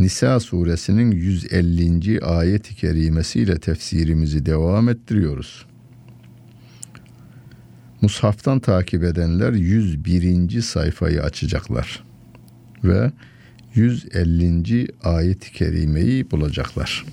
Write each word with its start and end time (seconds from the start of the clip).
Nisa 0.00 0.40
suresinin 0.40 1.10
150. 1.10 2.20
ayet-i 2.24 2.74
kerimesiyle 2.74 3.58
tefsirimizi 3.58 4.46
devam 4.46 4.88
ettiriyoruz. 4.88 5.66
Mushaftan 8.00 8.60
takip 8.60 9.04
edenler 9.04 9.52
101. 9.52 10.60
sayfayı 10.60 11.22
açacaklar 11.22 12.04
ve 12.84 13.12
150. 13.74 14.88
ayet-i 15.02 15.52
kerimeyi 15.52 16.30
bulacaklar. 16.30 17.06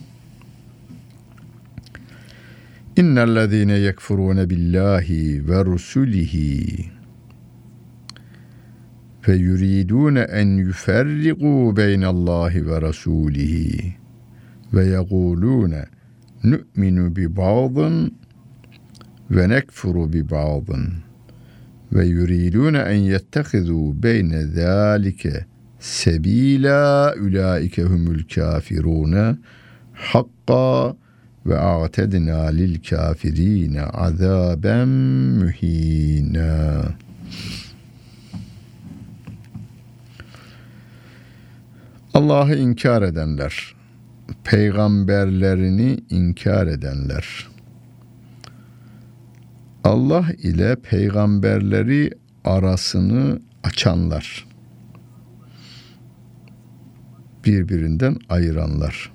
İnnellezîne 2.97 3.73
yekfurûne 3.73 4.49
billahi 4.49 5.49
ve 5.49 5.65
rusulihi 5.65 6.96
fe 9.27 9.33
yuridune 9.33 10.19
en 10.19 10.57
yuferriqu 10.57 11.75
beynallahi 11.77 12.67
ve 12.67 12.81
rasulihi 12.81 13.93
ve 14.73 14.85
yegulune 14.85 15.85
nu'minu 16.43 17.15
bi 17.15 17.35
ba'dın 17.35 18.13
ve 19.31 19.49
nekfuru 19.49 20.13
bi 20.13 20.29
ba'dın 20.29 20.93
ve 21.93 22.05
yuridune 22.05 22.77
en 22.77 22.95
yettehizu 22.95 24.03
beyne 24.03 24.43
zâlike 24.43 25.45
sebila 25.79 27.13
ulaike 27.21 27.83
humul 27.83 28.23
Allah'ı 42.17 42.55
inkar 42.55 43.01
edenler, 43.01 43.75
peygamberlerini 44.43 45.99
inkar 46.09 46.67
edenler, 46.67 47.47
Allah 49.83 50.25
ile 50.37 50.75
peygamberleri 50.75 52.11
arasını 52.45 53.41
açanlar, 53.63 54.47
birbirinden 57.45 58.17
ayıranlar. 58.29 59.11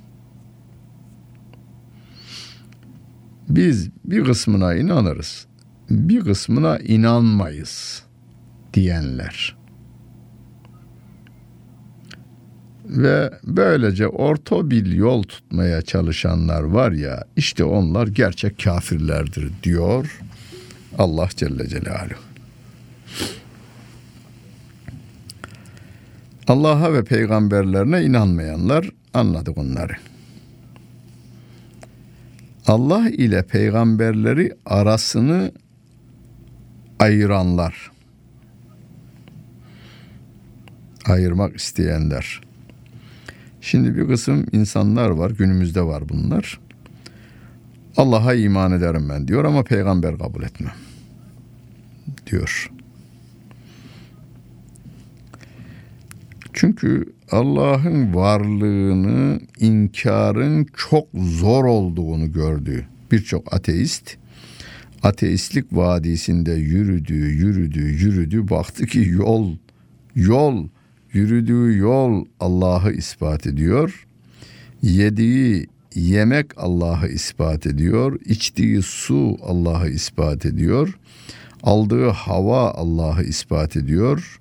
Biz 3.49 3.91
bir 4.05 4.25
kısmına 4.25 4.75
inanırız, 4.75 5.47
bir 5.91 6.21
kısmına 6.21 6.79
inanmayız 6.79 8.03
diyenler. 8.75 9.62
Ve 12.85 13.31
böylece 13.45 14.07
orta 14.09 14.71
bir 14.71 14.87
yol 14.87 15.23
tutmaya 15.23 15.83
çalışanlar 15.83 16.63
var 16.63 16.93
ya 16.93 17.25
işte 17.37 17.65
onlar 17.65 18.07
gerçek 18.07 18.65
kafirlerdir 18.65 19.51
diyor 19.63 20.21
Allah 20.99 21.29
Celle 21.37 21.69
Celaluhu. 21.69 22.21
Allah'a 26.49 26.93
ve 26.93 27.05
peygamberlerine 27.05 28.03
inanmayanlar 28.03 28.91
anladık 29.15 29.59
onları. 29.59 29.93
Allah 32.67 33.09
ile 33.09 33.43
peygamberleri 33.43 34.53
arasını 34.67 35.53
ayıranlar. 36.99 37.91
Ayırmak 41.07 41.57
isteyenler. 41.57 42.41
Şimdi 43.65 43.97
bir 43.97 44.09
kısım 44.09 44.47
insanlar 44.53 45.11
var, 45.11 45.31
günümüzde 45.31 45.83
var 45.83 46.09
bunlar. 46.09 46.61
Allah'a 47.97 48.35
iman 48.35 48.73
ederim 48.73 49.09
ben 49.09 49.29
diyor 49.29 49.45
ama 49.45 49.63
peygamber 49.63 50.19
kabul 50.19 50.43
etmem 50.43 50.73
diyor. 52.27 52.71
Çünkü 56.53 57.13
Allah'ın 57.31 58.15
varlığını 58.15 59.41
inkarın 59.61 60.67
çok 60.77 61.09
zor 61.15 61.65
olduğunu 61.65 62.33
gördü. 62.33 62.87
Birçok 63.13 63.55
ateist 63.55 64.17
ateistlik 65.03 65.73
vadisinde 65.73 66.53
yürüdü, 66.53 67.15
yürüdü, 67.15 67.81
yürüdü. 67.81 68.51
Baktı 68.51 68.87
ki 68.87 69.09
yol, 69.09 69.57
yol 70.15 70.69
Yürüdüğü 71.13 71.77
yol 71.77 72.25
Allah'ı 72.41 72.93
ispat 72.93 73.47
ediyor. 73.47 74.07
Yediği 74.83 75.67
yemek 75.95 76.47
Allah'ı 76.57 77.09
ispat 77.09 77.67
ediyor. 77.67 78.21
İçtiği 78.25 78.83
su 78.83 79.37
Allah'ı 79.43 79.89
ispat 79.89 80.47
ediyor. 80.47 80.99
Aldığı 81.63 82.09
hava 82.09 82.71
Allah'ı 82.71 83.23
ispat 83.23 83.77
ediyor. 83.77 84.41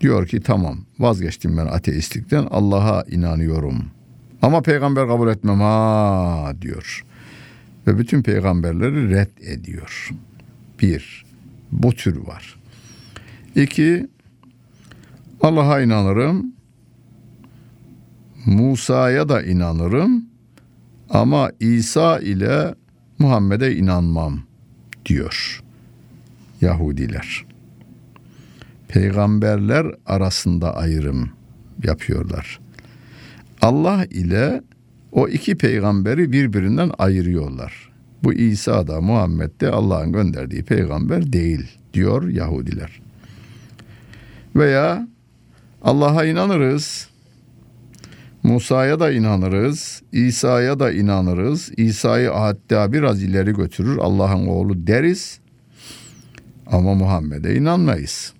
Diyor 0.00 0.26
ki 0.26 0.40
tamam 0.40 0.78
vazgeçtim 0.98 1.56
ben 1.56 1.66
ateistlikten 1.66 2.46
Allah'a 2.50 3.02
inanıyorum. 3.02 3.84
Ama 4.42 4.62
peygamber 4.62 5.08
kabul 5.08 5.28
etmem 5.28 5.60
ha 5.60 6.52
diyor. 6.62 7.04
Ve 7.86 7.98
bütün 7.98 8.22
peygamberleri 8.22 9.10
red 9.10 9.30
ediyor. 9.40 10.10
Bir, 10.82 11.24
bu 11.72 11.92
tür 11.92 12.16
var. 12.16 12.56
İki, 13.56 14.06
Allah'a 15.42 15.80
inanırım. 15.80 16.52
Musa'ya 18.46 19.28
da 19.28 19.42
inanırım. 19.42 20.24
Ama 21.10 21.50
İsa 21.60 22.18
ile 22.18 22.74
Muhammed'e 23.18 23.76
inanmam 23.76 24.40
diyor 25.06 25.62
Yahudiler. 26.60 27.44
Peygamberler 28.88 29.86
arasında 30.06 30.76
ayrım 30.76 31.30
yapıyorlar. 31.82 32.60
Allah 33.62 34.04
ile 34.04 34.62
o 35.12 35.28
iki 35.28 35.56
peygamberi 35.56 36.32
birbirinden 36.32 36.90
ayırıyorlar. 36.98 37.92
Bu 38.24 38.32
İsa 38.32 38.86
da 38.86 39.00
Muhammed 39.00 39.60
de 39.60 39.70
Allah'ın 39.70 40.12
gönderdiği 40.12 40.62
peygamber 40.62 41.32
değil 41.32 41.78
diyor 41.94 42.28
Yahudiler. 42.28 43.00
Veya 44.56 45.08
Allah'a 45.86 46.24
inanırız. 46.24 47.08
Musa'ya 48.42 49.00
da 49.00 49.12
inanırız. 49.12 50.02
İsa'ya 50.12 50.78
da 50.78 50.92
inanırız. 50.92 51.72
İsa'yı 51.76 52.30
hatta 52.30 52.92
biraz 52.92 53.22
ileri 53.22 53.52
götürür. 53.52 53.98
Allah'ın 53.98 54.46
oğlu 54.46 54.86
deriz. 54.86 55.40
Ama 56.66 56.94
Muhammed'e 56.94 57.54
inanmayız. 57.54 58.32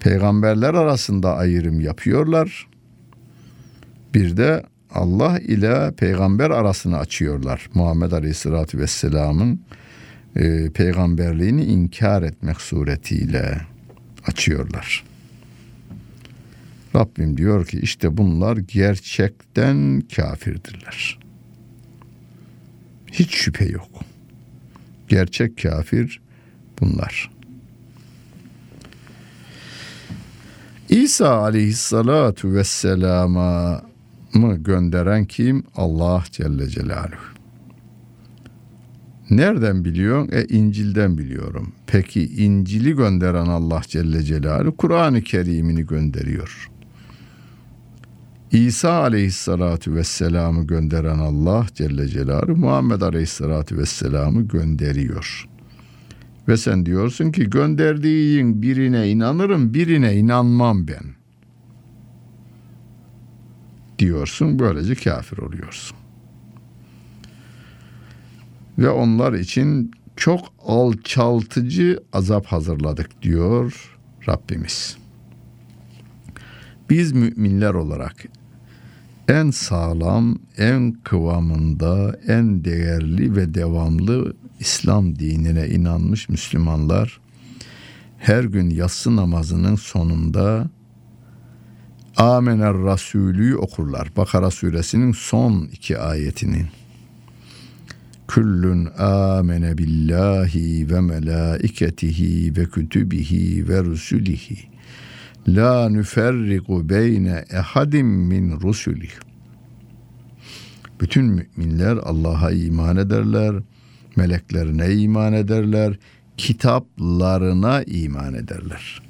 Peygamberler 0.00 0.74
arasında 0.74 1.36
ayrım 1.36 1.80
yapıyorlar. 1.80 2.68
Bir 4.14 4.36
de 4.36 4.62
Allah 4.94 5.38
ile 5.38 5.92
peygamber 5.96 6.50
arasını 6.50 6.98
açıyorlar. 6.98 7.70
Muhammed 7.74 8.12
Aleyhisselatü 8.12 8.78
Vesselam'ın 8.78 9.60
e, 10.36 10.70
peygamberliğini 10.70 11.64
inkar 11.64 12.22
etmek 12.22 12.60
suretiyle 12.60 13.60
açıyorlar. 14.26 15.15
Rabbim 16.94 17.36
diyor 17.36 17.66
ki 17.66 17.80
işte 17.80 18.16
bunlar 18.16 18.56
gerçekten 18.56 20.02
kafirdirler. 20.16 21.18
Hiç 23.12 23.34
şüphe 23.34 23.64
yok. 23.64 23.90
Gerçek 25.08 25.62
kafir 25.62 26.20
bunlar. 26.80 27.30
İsa 30.88 31.36
aleyhissalatu 31.36 32.52
vesselama 32.52 33.82
mı 34.34 34.56
gönderen 34.56 35.24
kim? 35.24 35.64
Allah 35.76 36.24
Celle 36.30 36.68
Celaluhu. 36.68 37.36
Nereden 39.30 39.84
biliyorsun? 39.84 40.32
E 40.32 40.44
İncil'den 40.44 41.18
biliyorum. 41.18 41.72
Peki 41.86 42.22
İncil'i 42.44 42.96
gönderen 42.96 43.46
Allah 43.46 43.82
Celle 43.86 44.22
Celaluhu 44.22 44.76
Kur'an-ı 44.76 45.22
Kerim'ini 45.22 45.86
gönderiyor. 45.86 46.70
İsa 48.52 48.92
aleyhissalatu 48.92 49.94
vesselam'ı 49.94 50.66
gönderen 50.66 51.18
Allah 51.18 51.66
Celle 51.74 52.08
Celaluhu 52.08 52.56
Muhammed 52.56 53.00
aleyhissalatu 53.00 53.76
vesselam'ı 53.76 54.42
gönderiyor. 54.42 55.48
Ve 56.48 56.56
sen 56.56 56.86
diyorsun 56.86 57.32
ki 57.32 57.50
gönderdiğin 57.50 58.62
birine 58.62 59.10
inanırım 59.10 59.74
birine 59.74 60.16
inanmam 60.16 60.88
ben. 60.88 61.16
Diyorsun 63.98 64.58
böylece 64.58 64.94
kafir 64.94 65.38
oluyorsun. 65.38 65.96
Ve 68.78 68.90
onlar 68.90 69.32
için 69.32 69.90
çok 70.16 70.40
alçaltıcı 70.66 72.00
azap 72.12 72.46
hazırladık 72.46 73.22
diyor 73.22 73.96
Rabbimiz. 74.28 74.96
Biz 76.90 77.12
müminler 77.12 77.74
olarak 77.74 78.35
en 79.28 79.50
sağlam, 79.50 80.38
en 80.58 80.92
kıvamında, 80.92 82.18
en 82.28 82.64
değerli 82.64 83.36
ve 83.36 83.54
devamlı 83.54 84.36
İslam 84.60 85.18
dinine 85.18 85.68
inanmış 85.68 86.28
Müslümanlar 86.28 87.20
her 88.18 88.44
gün 88.44 88.70
yatsı 88.70 89.16
namazının 89.16 89.76
sonunda 89.76 90.70
Amener 92.16 92.74
Rasulü 92.74 93.56
okurlar. 93.56 94.08
Bakara 94.16 94.50
suresinin 94.50 95.12
son 95.12 95.68
iki 95.72 95.98
ayetinin. 95.98 96.66
Küllün 98.28 98.88
amene 98.98 99.78
billahi 99.78 100.90
ve 100.90 101.00
melaiketihi 101.00 102.56
ve 102.56 102.64
kütübihi 102.64 103.68
ve 103.68 103.84
rusulihi. 103.84 104.75
La 105.48 105.88
nüferriku 105.88 106.88
beyne 106.88 107.44
ehadim 107.50 108.06
min 108.06 108.60
rusulih. 108.60 109.10
Bütün 111.00 111.24
müminler 111.24 111.96
Allah'a 111.96 112.50
iman 112.50 112.96
ederler, 112.96 113.54
meleklerine 114.16 114.94
iman 114.94 115.32
ederler, 115.32 115.98
kitaplarına 116.36 117.82
iman 117.82 118.34
ederler. 118.34 119.02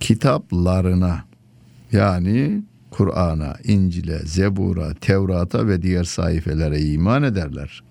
Kitaplarına 0.00 1.24
yani 1.92 2.62
Kur'an'a, 2.90 3.56
İncil'e, 3.64 4.18
Zebur'a, 4.18 4.94
Tevrat'a 4.94 5.66
ve 5.66 5.82
diğer 5.82 6.04
sayfelere 6.04 6.80
iman 6.80 7.22
ederler. 7.22 7.82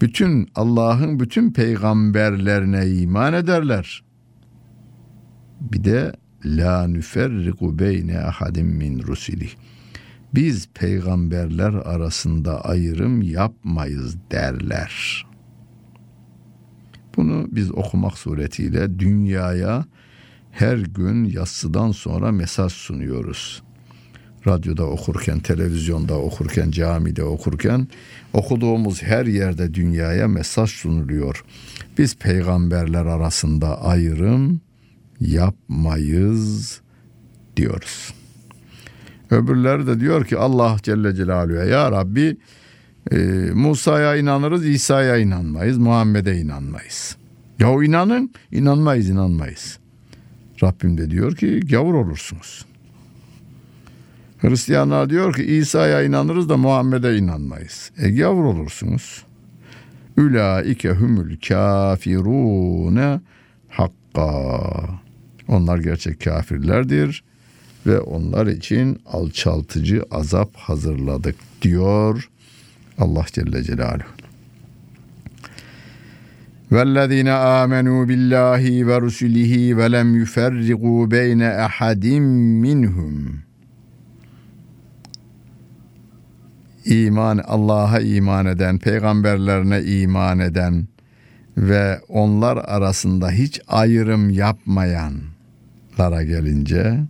Bütün 0.00 0.48
Allah'ın 0.54 1.20
bütün 1.20 1.52
peygamberlerine 1.52 2.86
iman 2.86 3.32
ederler. 3.32 4.02
Bir 5.60 5.84
de 5.84 6.12
la 6.44 6.86
nüferriku 6.86 7.78
beyne 7.78 8.18
ahadim 8.18 8.66
min 8.66 9.02
rusulih. 9.02 9.50
Biz 10.34 10.68
peygamberler 10.74 11.72
arasında 11.72 12.64
ayrım 12.64 13.22
yapmayız 13.22 14.16
derler. 14.30 15.26
Bunu 17.16 17.46
biz 17.50 17.72
okumak 17.72 18.18
suretiyle 18.18 18.98
dünyaya 18.98 19.84
her 20.50 20.78
gün 20.78 21.24
yatsıdan 21.24 21.92
sonra 21.92 22.32
mesaj 22.32 22.72
sunuyoruz. 22.72 23.62
Radyoda 24.46 24.84
okurken, 24.84 25.40
televizyonda 25.40 26.18
okurken, 26.18 26.70
camide 26.70 27.22
okurken 27.22 27.88
okuduğumuz 28.32 29.02
her 29.02 29.26
yerde 29.26 29.74
dünyaya 29.74 30.28
mesaj 30.28 30.70
sunuluyor. 30.70 31.44
Biz 31.98 32.16
peygamberler 32.16 33.06
arasında 33.06 33.82
ayrım 33.82 34.60
yapmayız 35.20 36.80
diyoruz. 37.56 38.14
Öbürleri 39.30 39.86
de 39.86 40.00
diyor 40.00 40.24
ki 40.24 40.38
Allah 40.38 40.76
Celle 40.82 41.14
Celaluhu'ya 41.14 41.64
ya 41.64 41.92
Rabbi 41.92 42.36
e, 43.12 43.16
Musa'ya 43.54 44.16
inanırız, 44.16 44.66
İsa'ya 44.66 45.16
inanmayız, 45.16 45.78
Muhammed'e 45.78 46.36
inanmayız. 46.36 47.16
Ya 47.58 47.84
inanın, 47.84 48.30
inanmayız, 48.52 49.08
inanmayız. 49.08 49.78
Rabbim 50.62 50.98
de 50.98 51.10
diyor 51.10 51.36
ki 51.36 51.60
gavur 51.60 51.94
olursunuz. 51.94 52.66
Hristiyanlar 54.38 55.10
diyor 55.10 55.34
ki 55.34 55.44
İsa'ya 55.44 56.02
inanırız 56.02 56.48
da 56.48 56.56
Muhammed'e 56.56 57.16
inanmayız. 57.16 57.90
E 57.98 58.10
gavur 58.10 58.44
olursunuz. 58.44 59.24
Ülaike 60.16 60.90
humul 60.90 61.36
kafirune 61.48 63.20
hakka. 63.68 65.07
Onlar 65.47 65.77
gerçek 65.77 66.21
kafirlerdir 66.21 67.23
ve 67.87 67.99
onlar 67.99 68.47
için 68.47 68.99
alçaltıcı 69.05 70.03
azap 70.11 70.55
hazırladık 70.55 71.35
diyor 71.61 72.29
Allah 72.97 73.25
Celle 73.33 73.63
Celaluhu. 73.63 74.03
وَالَّذ۪ينَ 76.71 77.29
آمَنُوا 77.61 78.01
بِاللّٰهِ 78.09 78.63
وَرُسُلِهِ 78.89 79.53
وَلَمْ 79.79 80.09
يُفَرِّقُوا 80.23 81.01
بَيْنَ 81.15 81.41
أَحَدٍ 81.67 82.05
مِّنْهُمْ 82.65 83.15
İman, 86.85 87.37
Allah'a 87.37 87.99
iman 87.99 88.45
eden, 88.45 88.77
peygamberlerine 88.77 89.83
iman 89.83 90.39
eden 90.39 90.87
ve 91.57 91.99
onlar 92.09 92.57
arasında 92.57 93.31
hiç 93.31 93.61
ayrım 93.67 94.29
Yapmayanlara 95.98 96.22
gelince 96.22 97.00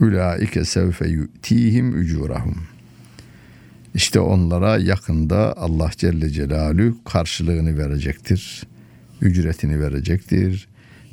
Ulaike 0.00 0.64
sevfe 0.64 1.08
yu'tihim 1.08 1.94
ücurahum. 1.94 2.56
İşte 3.94 4.20
onlara 4.20 4.78
yakında 4.78 5.54
Allah 5.56 5.90
Celle 5.96 6.30
Celaluhu 6.30 7.04
karşılığını 7.04 7.78
verecektir. 7.78 8.62
Ücretini 9.20 9.80
verecektir. 9.80 10.68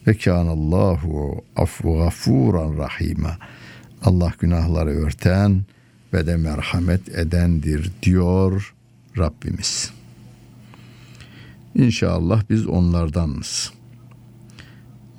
Ve 0.07 0.13
kânallahu 0.13 1.45
affu 1.55 1.97
gafuran 1.97 2.77
rahima. 2.77 3.37
Allah 4.03 4.33
günahları 4.39 4.89
örten 4.89 5.65
ve 6.13 6.27
de 6.27 6.37
merhamet 6.37 7.09
edendir 7.09 7.91
diyor 8.03 8.73
Rabbimiz. 9.17 9.91
İnşallah 11.75 12.43
biz 12.49 12.67
onlardanız. 12.67 13.76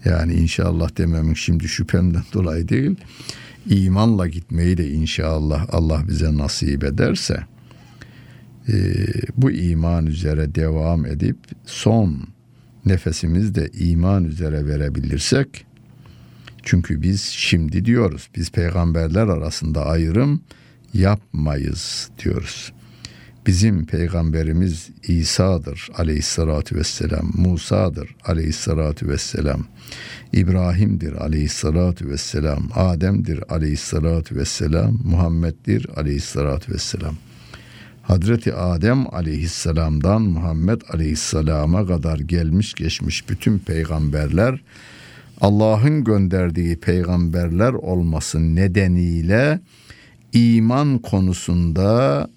Yani 0.04 0.34
inşallah 0.34 0.96
dememin 0.96 1.34
şimdi 1.34 1.68
şüphemden 1.68 2.22
dolayı 2.32 2.68
değil 2.68 2.96
imanla 3.66 4.28
gitmeyi 4.28 4.76
de 4.76 4.90
inşallah 4.90 5.66
Allah 5.68 6.02
bize 6.08 6.36
nasip 6.36 6.84
ederse 6.84 7.44
e, 8.68 8.74
bu 9.36 9.50
iman 9.50 10.06
üzere 10.06 10.54
devam 10.54 11.06
edip 11.06 11.38
son 11.66 12.28
nefesimizde 12.86 13.68
iman 13.68 14.24
üzere 14.24 14.66
verebilirsek 14.66 15.66
çünkü 16.62 17.02
biz 17.02 17.22
şimdi 17.22 17.84
diyoruz 17.84 18.28
biz 18.36 18.50
peygamberler 18.50 19.26
arasında 19.26 19.86
ayrım 19.86 20.42
yapmayız 20.94 22.10
diyoruz. 22.24 22.72
Bizim 23.48 23.86
peygamberimiz 23.86 24.88
İsa'dır 25.02 25.88
aleyhissalatü 25.98 26.76
vesselam, 26.76 27.30
Musa'dır 27.34 28.16
aleyhissalatü 28.24 29.08
vesselam. 29.08 29.64
İbrahim'dir 30.32 31.12
aleyhissalatu 31.12 32.08
vesselam, 32.08 32.68
Adem'dir 32.74 33.44
aleyhissalatu 33.48 34.36
vesselam, 34.36 34.98
Muhammed'dir 35.04 35.86
aleyhissalatu 35.96 36.72
vesselam. 36.72 37.14
Hazreti 38.02 38.54
Adem 38.54 39.14
aleyhisselamdan 39.14 40.22
Muhammed 40.22 40.80
aleyhisselama 40.92 41.86
kadar 41.86 42.18
gelmiş 42.18 42.74
geçmiş 42.74 43.28
bütün 43.28 43.58
peygamberler 43.58 44.60
Allah'ın 45.40 46.04
gönderdiği 46.04 46.76
peygamberler 46.76 47.72
olması 47.72 48.54
nedeniyle 48.54 49.60
iman 50.32 50.98
konusunda 50.98 52.28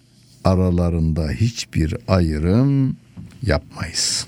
aralarında 0.44 1.30
hiçbir 1.30 1.96
ayrım 2.08 2.98
yapmayız. 3.44 4.28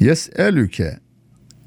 Yes'elüke 0.00 0.98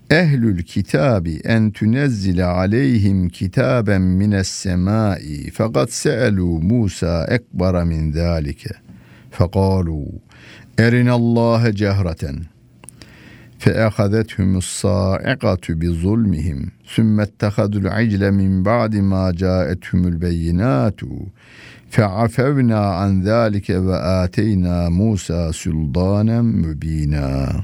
ehlül 0.10 0.64
kitabi 0.64 1.42
en 1.44 1.72
tunezzile 1.72 2.46
aleyhim 2.46 3.30
kitaben 3.30 4.02
mines 4.02 4.48
semai 4.48 5.52
fakat 5.54 5.94
se'elu 5.94 6.46
Musa 6.46 7.26
ekbara 7.26 7.86
min 7.86 8.12
zalike 8.12 8.70
fekalu 9.32 10.06
erinallâhe 10.78 11.76
cehreten 11.76 12.51
فَاَخَذَتْهُمُ 13.62 14.58
السَّائِقَةُ 14.58 15.66
بِظُلْمِهِمْ 15.70 16.72
ثُمَّ 16.96 17.20
اتَّخَذُوا 17.20 17.82
الْعِجْلَ 17.82 18.32
مِنْ 18.32 18.64
بَعْدِ 18.64 18.96
مَا 18.96 19.32
جَاءَتْهُمُ 19.32 20.08
الْبَيِّنَاتُ 20.08 21.00
فَعَفَوْنَا 21.90 22.82
عَنْ 23.00 23.22
ذَٰلِكَ 23.22 23.70
وَآتَيْنَا 23.70 24.90
مُوسَى 24.90 25.52
سُلْطَانًا 25.54 26.42
مُب۪ينًا 26.42 27.62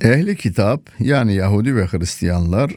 Ehli 0.00 0.36
kitap 0.36 0.80
yani 1.00 1.34
Yahudi 1.34 1.76
ve 1.76 1.86
Hristiyanlar 1.86 2.70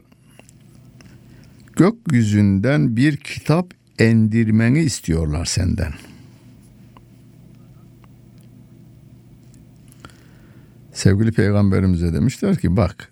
gökyüzünden 1.82 2.98
bir 2.98 3.18
kitap 3.18 3.74
endirmeni 4.00 4.80
istiyorlar 4.80 5.46
senden. 5.46 5.94
Sevgili 10.94 11.32
peygamberimize 11.32 12.14
demişler 12.14 12.58
ki 12.58 12.78
bak 12.78 13.12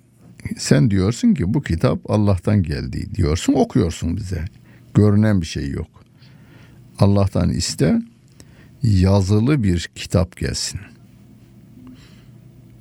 sen 0.57 0.91
diyorsun 0.91 1.33
ki 1.33 1.53
bu 1.53 1.61
kitap 1.61 2.11
Allah'tan 2.11 2.63
geldi 2.63 3.15
diyorsun 3.15 3.53
okuyorsun 3.53 4.17
bize. 4.17 4.45
Görünen 4.93 5.41
bir 5.41 5.45
şey 5.45 5.69
yok. 5.69 6.03
Allah'tan 6.99 7.49
iste 7.49 8.01
yazılı 8.83 9.63
bir 9.63 9.89
kitap 9.95 10.38
gelsin. 10.38 10.79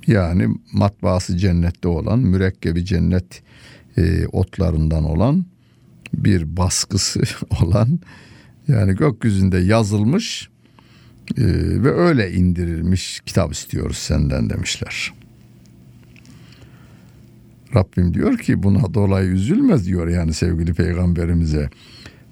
Yani 0.07 0.47
matbaası 0.73 1.37
cennette 1.37 1.87
olan, 1.87 2.19
mürekkebi 2.19 2.85
cennet 2.85 3.41
e, 3.97 4.27
otlarından 4.27 5.03
olan 5.03 5.45
bir 6.13 6.57
baskısı 6.57 7.21
olan 7.61 7.99
yani 8.67 8.95
gökyüzünde 8.95 9.57
yazılmış 9.57 10.49
e, 11.37 11.43
ve 11.83 11.91
öyle 11.91 12.31
indirilmiş 12.31 13.19
kitap 13.25 13.53
istiyoruz 13.53 13.97
senden 13.97 14.49
demişler. 14.49 15.13
Rabbim 17.75 18.13
diyor 18.13 18.37
ki 18.37 18.63
buna 18.63 18.93
dolayı 18.93 19.29
üzülmez 19.29 19.85
diyor 19.85 20.07
yani 20.07 20.33
sevgili 20.33 20.73
peygamberimize. 20.73 21.69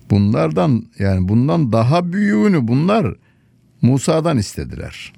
Bunlardan 0.10 0.86
yani 1.00 1.28
bundan 1.28 1.72
daha 1.72 2.14
büyüğünü 2.14 2.68
bunlar 2.68 3.16
Musa'dan 3.82 4.38
istediler. 4.38 5.14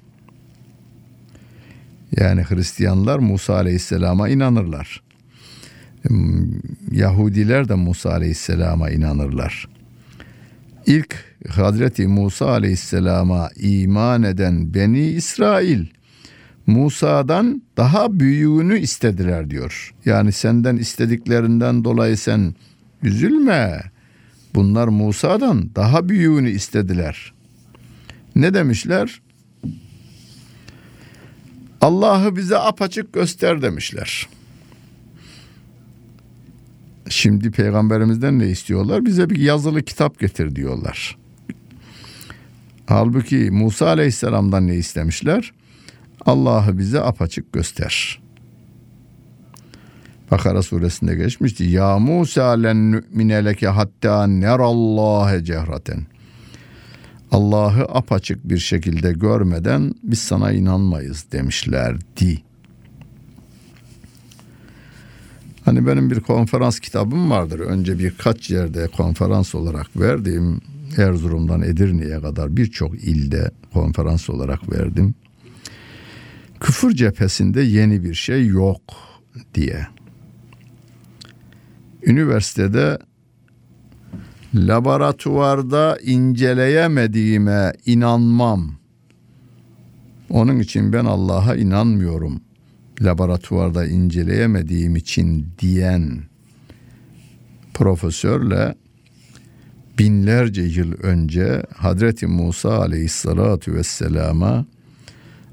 Yani 2.16 2.42
Hristiyanlar 2.42 3.18
Musa 3.18 3.54
Aleyhisselam'a 3.54 4.28
inanırlar. 4.28 5.02
Yahudiler 6.92 7.68
de 7.68 7.74
Musa 7.74 8.10
Aleyhisselam'a 8.10 8.90
inanırlar. 8.90 9.68
İlk 10.86 11.24
Hazreti 11.48 12.06
Musa 12.06 12.50
Aleyhisselam'a 12.50 13.50
iman 13.56 14.22
eden 14.22 14.74
Beni 14.74 15.06
İsrail 15.06 15.86
Musa'dan 16.66 17.62
daha 17.76 18.20
büyüğünü 18.20 18.78
istediler 18.78 19.50
diyor. 19.50 19.94
Yani 20.04 20.32
senden 20.32 20.76
istediklerinden 20.76 21.84
dolayı 21.84 22.16
sen 22.16 22.54
üzülme. 23.02 23.82
Bunlar 24.54 24.88
Musa'dan 24.88 25.74
daha 25.74 26.08
büyüğünü 26.08 26.50
istediler. 26.50 27.32
Ne 28.36 28.54
demişler? 28.54 29.20
Allah'ı 31.80 32.36
bize 32.36 32.58
apaçık 32.58 33.12
göster 33.12 33.62
demişler. 33.62 34.28
Şimdi 37.08 37.50
peygamberimizden 37.50 38.38
ne 38.38 38.46
istiyorlar? 38.46 39.04
Bize 39.04 39.30
bir 39.30 39.38
yazılı 39.38 39.82
kitap 39.82 40.18
getir 40.18 40.56
diyorlar. 40.56 41.16
Halbuki 42.86 43.50
Musa 43.50 43.86
aleyhisselamdan 43.86 44.66
ne 44.66 44.74
istemişler? 44.74 45.52
Allah'ı 46.26 46.78
bize 46.78 47.00
apaçık 47.00 47.52
göster. 47.52 48.20
Bakara 50.30 50.62
suresinde 50.62 51.14
geçmişti. 51.14 51.64
Ya 51.64 51.98
Musa 51.98 52.50
len 52.50 52.92
nü'mine 52.92 53.44
leke 53.44 53.68
hatta 53.68 54.26
nerallâhe 54.26 55.44
cehraten. 55.44 56.06
Allah'ı 57.32 57.84
apaçık 57.84 58.48
bir 58.48 58.58
şekilde 58.58 59.12
görmeden 59.12 59.94
biz 60.02 60.18
sana 60.18 60.52
inanmayız 60.52 61.26
demişlerdi. 61.32 62.42
Hani 65.64 65.86
benim 65.86 66.10
bir 66.10 66.20
konferans 66.20 66.80
kitabım 66.80 67.30
vardır. 67.30 67.60
Önce 67.60 67.98
birkaç 67.98 68.50
yerde 68.50 68.88
konferans 68.88 69.54
olarak 69.54 69.96
verdiğim 69.96 70.60
Erzurum'dan 70.96 71.62
Edirne'ye 71.62 72.20
kadar 72.20 72.56
birçok 72.56 72.94
ilde 72.94 73.50
konferans 73.72 74.30
olarak 74.30 74.72
verdim. 74.72 75.14
Küfür 76.60 76.94
cephesinde 76.94 77.62
yeni 77.62 78.04
bir 78.04 78.14
şey 78.14 78.46
yok 78.46 78.82
diye. 79.54 79.86
Üniversitede 82.02 82.98
laboratuvarda 84.54 85.98
inceleyemediğime 86.02 87.72
inanmam. 87.86 88.74
Onun 90.30 90.58
için 90.58 90.92
ben 90.92 91.04
Allah'a 91.04 91.56
inanmıyorum. 91.56 92.40
Laboratuvarda 93.00 93.86
inceleyemediğim 93.86 94.96
için 94.96 95.48
diyen 95.58 96.22
profesörle 97.74 98.74
binlerce 99.98 100.62
yıl 100.62 100.92
önce 100.92 101.62
Hazreti 101.76 102.26
Musa 102.26 102.78
aleyhissalatu 102.78 103.74
vesselama 103.74 104.66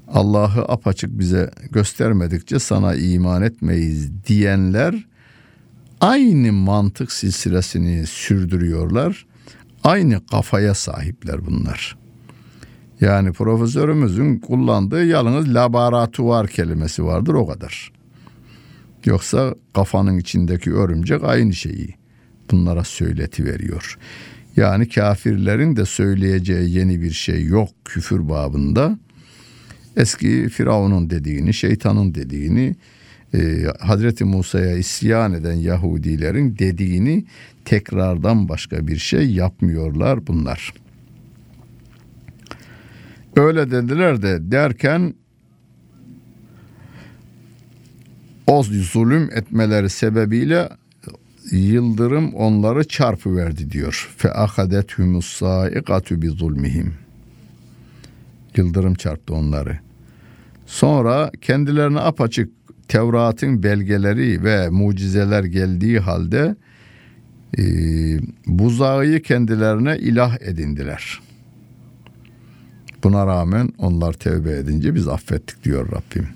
Allah'ı 0.08 0.62
apaçık 0.62 1.18
bize 1.18 1.50
göstermedikçe 1.70 2.58
sana 2.58 2.94
iman 2.94 3.42
etmeyiz 3.42 4.24
diyenler 4.26 5.04
aynı 6.00 6.52
mantık 6.52 7.12
silsilesini 7.12 8.06
sürdürüyorlar. 8.06 9.26
Aynı 9.84 10.26
kafaya 10.26 10.74
sahipler 10.74 11.46
bunlar. 11.46 11.98
Yani 13.00 13.32
profesörümüzün 13.32 14.38
kullandığı 14.38 15.04
yalnız 15.04 15.54
laboratuvar 15.54 16.46
kelimesi 16.46 17.04
vardır 17.04 17.34
o 17.34 17.46
kadar. 17.46 17.92
Yoksa 19.04 19.54
kafanın 19.74 20.18
içindeki 20.18 20.74
örümcek 20.74 21.24
aynı 21.24 21.54
şeyi 21.54 21.94
bunlara 22.50 22.84
söyleti 22.84 23.44
veriyor. 23.44 23.98
Yani 24.56 24.88
kafirlerin 24.88 25.76
de 25.76 25.84
söyleyeceği 25.84 26.76
yeni 26.76 27.00
bir 27.00 27.10
şey 27.10 27.44
yok 27.44 27.68
küfür 27.84 28.28
babında. 28.28 28.98
Eski 29.96 30.48
Firavun'un 30.48 31.10
dediğini, 31.10 31.54
şeytanın 31.54 32.14
dediğini, 32.14 32.76
e, 33.34 33.64
Hazreti 33.80 34.24
Musa'ya 34.24 34.76
isyan 34.76 35.32
eden 35.32 35.54
Yahudilerin 35.54 36.58
dediğini 36.58 37.24
tekrardan 37.64 38.48
başka 38.48 38.86
bir 38.86 38.96
şey 38.96 39.30
yapmıyorlar 39.30 40.26
bunlar. 40.26 40.74
Öyle 43.38 43.70
dediler 43.70 44.22
de 44.22 44.50
derken 44.50 45.14
o 48.46 48.62
zulüm 48.62 49.30
etmeleri 49.34 49.90
sebebiyle 49.90 50.68
yıldırım 51.50 52.34
onları 52.34 52.88
çarpı 52.88 53.36
verdi 53.36 53.70
diyor. 53.70 54.14
Fe 54.16 54.32
ahadet 54.32 54.90
saikatu 55.24 56.22
bi 56.22 56.28
zulmihim. 56.28 56.94
Yıldırım 58.56 58.94
çarptı 58.94 59.34
onları. 59.34 59.78
Sonra 60.66 61.30
kendilerine 61.40 62.00
apaçık 62.00 62.52
Tevrat'ın 62.88 63.62
belgeleri 63.62 64.44
ve 64.44 64.68
mucizeler 64.68 65.44
geldiği 65.44 65.98
halde 65.98 66.56
e, 67.58 67.62
buzağı 68.46 69.20
kendilerine 69.20 69.98
ilah 69.98 70.36
edindiler. 70.40 71.27
Buna 73.02 73.26
rağmen 73.26 73.72
onlar 73.78 74.12
tevbe 74.12 74.50
edince 74.50 74.94
biz 74.94 75.08
affettik 75.08 75.64
diyor 75.64 75.88
Rabbim. 75.92 76.28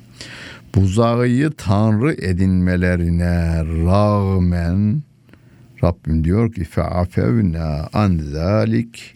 Buzağı 0.74 1.50
tanrı 1.56 2.12
edinmelerine 2.12 3.64
rağmen 3.64 5.02
Rabbim 5.84 6.24
diyor 6.24 6.52
ki 6.52 6.64
fe'afevna 6.64 7.88
an 7.92 8.18
zalik. 8.18 9.14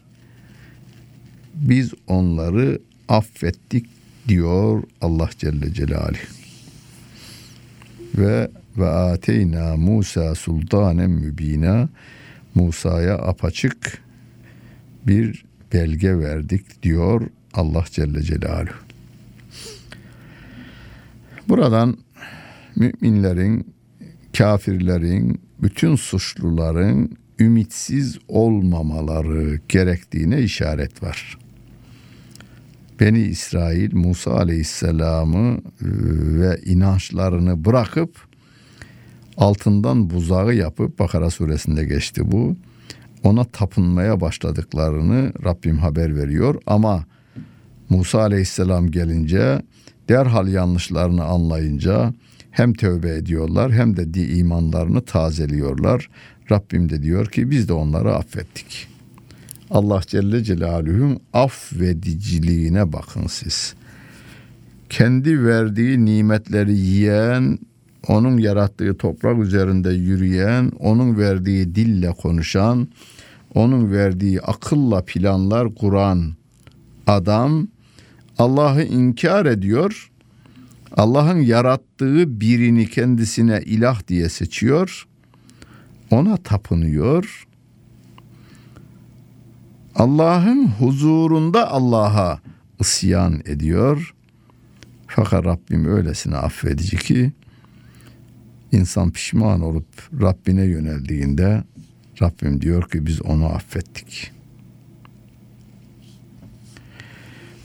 Biz 1.55 1.93
onları 2.07 2.79
affettik 3.09 3.85
diyor 4.27 4.83
Allah 5.01 5.29
Celle 5.37 5.73
Celaluhu. 5.73 6.17
Ve 8.17 8.49
ve 8.77 8.89
ateyna 8.89 9.77
Musa 9.77 10.35
sultanen 10.35 11.09
mübina. 11.09 11.89
Musa'ya 12.55 13.15
apaçık 13.17 14.01
bir 15.07 15.45
belge 15.73 16.19
verdik 16.19 16.83
diyor 16.83 17.21
Allah 17.57 17.83
Celle 17.91 18.21
Celaluhu. 18.23 18.73
Buradan 21.49 21.97
müminlerin, 22.75 23.73
kafirlerin, 24.37 25.41
bütün 25.61 25.95
suçluların 25.95 27.17
ümitsiz 27.39 28.19
olmamaları 28.27 29.59
gerektiğine 29.69 30.41
işaret 30.41 31.03
var. 31.03 31.37
Beni 32.99 33.19
İsrail 33.19 33.95
Musa 33.95 34.31
Aleyhisselam'ı 34.31 35.57
e, 35.57 35.85
ve 36.39 36.61
inançlarını 36.65 37.65
bırakıp 37.65 38.27
altından 39.37 40.09
buzağı 40.09 40.55
yapıp 40.55 40.99
Bakara 40.99 41.29
suresinde 41.29 41.85
geçti 41.85 42.31
bu. 42.31 42.55
Ona 43.23 43.43
tapınmaya 43.43 44.21
başladıklarını 44.21 45.33
Rabbim 45.45 45.77
haber 45.77 46.15
veriyor 46.15 46.61
ama 46.65 47.05
Musa 47.89 48.19
Aleyhisselam 48.19 48.91
gelince 48.91 49.61
derhal 50.09 50.47
yanlışlarını 50.47 51.23
anlayınca 51.23 52.13
hem 52.51 52.73
tövbe 52.73 53.15
ediyorlar 53.15 53.71
hem 53.71 53.97
de 53.97 54.13
di 54.13 54.37
imanlarını 54.37 55.01
tazeliyorlar. 55.01 56.09
Rabbim 56.51 56.89
de 56.89 57.03
diyor 57.03 57.25
ki 57.25 57.51
biz 57.51 57.69
de 57.69 57.73
onları 57.73 58.15
affettik. 58.15 58.87
Allah 59.69 60.01
Celle 60.07 60.43
Celaluhu'nun 60.43 61.19
affediciliğine 61.33 62.93
bakın 62.93 63.27
siz. 63.27 63.73
Kendi 64.89 65.43
verdiği 65.45 66.05
nimetleri 66.05 66.77
yiyen, 66.77 67.59
onun 68.07 68.37
yarattığı 68.37 68.97
toprak 68.97 69.39
üzerinde 69.39 69.89
yürüyen, 69.89 70.71
onun 70.79 71.17
verdiği 71.17 71.75
dille 71.75 72.11
konuşan, 72.11 72.87
onun 73.55 73.91
verdiği 73.91 74.41
akılla 74.41 75.03
planlar 75.05 75.75
kuran 75.75 76.33
adam 77.07 77.67
Allah'ı 78.39 78.83
inkar 78.83 79.45
ediyor. 79.45 80.11
Allah'ın 80.97 81.39
yarattığı 81.41 82.41
birini 82.41 82.89
kendisine 82.89 83.61
ilah 83.65 84.07
diye 84.07 84.29
seçiyor. 84.29 85.07
Ona 86.11 86.37
tapınıyor. 86.37 87.47
Allah'ın 89.95 90.67
huzurunda 90.67 91.71
Allah'a 91.71 92.39
isyan 92.79 93.41
ediyor. 93.45 94.13
Fakat 95.07 95.45
Rabbim 95.45 95.85
öylesine 95.85 96.35
affedici 96.35 96.97
ki 96.97 97.31
insan 98.71 99.11
pişman 99.11 99.61
olup 99.61 99.87
Rabbine 100.21 100.63
yöneldiğinde 100.63 101.63
Rabbim 102.21 102.61
diyor 102.61 102.89
ki 102.89 103.05
biz 103.05 103.21
onu 103.21 103.45
affettik. 103.45 104.36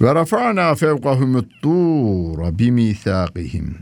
Ve 0.02 0.14
rafa'na 0.14 0.74
fevkahumut 0.74 1.62
tur 1.62 2.58
bimithaqihim 2.58 3.78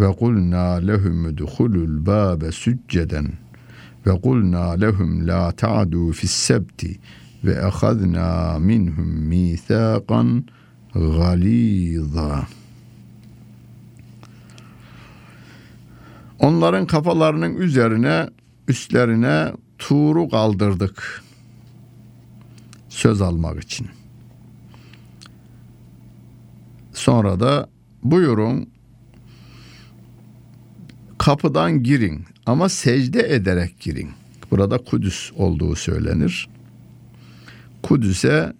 ve 0.00 0.12
kulna 0.12 0.74
lehum 0.74 1.24
udkhulul 1.24 2.06
babe 2.06 2.52
succeden 2.52 3.32
ve 4.06 4.20
kulna 4.20 4.70
lehum 4.70 5.26
la 5.26 5.52
ta'du 5.52 6.12
fis 6.12 6.30
sebti 6.30 6.98
ve 7.44 7.52
ehadna 7.52 8.58
minhum 8.58 9.08
mithaqan 9.08 10.44
galiza. 10.94 12.46
Onların 16.38 16.86
kafalarının 16.86 17.56
üzerine, 17.56 18.28
üstlerine 18.68 19.52
tuğru 19.78 20.28
kaldırdık. 20.28 21.22
Söz 22.88 23.22
almak 23.22 23.64
için. 23.64 24.01
Sonra 27.02 27.40
da 27.40 27.68
buyurun 28.02 28.70
kapıdan 31.18 31.82
girin 31.82 32.24
ama 32.46 32.68
secde 32.68 33.34
ederek 33.34 33.80
girin. 33.80 34.10
Burada 34.50 34.78
Kudüs 34.78 35.32
olduğu 35.36 35.76
söylenir. 35.76 36.48
Kudüs'e 37.82 38.52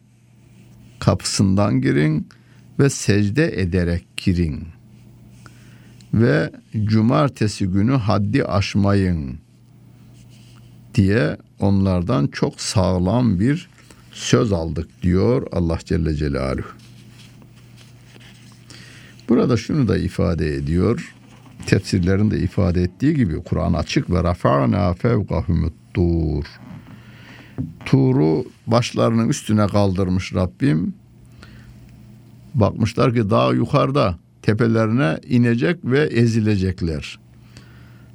kapısından 0.98 1.80
girin 1.80 2.28
ve 2.78 2.90
secde 2.90 3.60
ederek 3.60 4.06
girin. 4.16 4.68
Ve 6.14 6.50
cumartesi 6.84 7.66
günü 7.66 7.92
haddi 7.92 8.44
aşmayın 8.44 9.38
diye 10.94 11.36
onlardan 11.60 12.26
çok 12.26 12.60
sağlam 12.60 13.40
bir 13.40 13.68
söz 14.12 14.52
aldık 14.52 15.02
diyor 15.02 15.46
Allah 15.52 15.78
Celle 15.84 16.14
Celaluhu. 16.14 16.82
Burada 19.32 19.56
şunu 19.56 19.88
da 19.88 19.96
ifade 19.98 20.54
ediyor. 20.54 21.14
Tefsirlerin 21.66 22.30
de 22.30 22.38
ifade 22.38 22.82
ettiği 22.82 23.14
gibi 23.14 23.42
Kur'an 23.42 23.72
açık 23.72 24.10
ve 24.10 24.24
rafa'na 24.24 24.94
fevkahumut 24.94 25.72
tur. 25.94 26.44
Tur'u 27.84 28.44
başlarının 28.66 29.28
üstüne 29.28 29.66
kaldırmış 29.66 30.34
Rabbim. 30.34 30.94
Bakmışlar 32.54 33.14
ki 33.14 33.30
daha 33.30 33.52
yukarıda 33.52 34.18
tepelerine 34.42 35.18
inecek 35.28 35.84
ve 35.84 36.00
ezilecekler. 36.00 37.18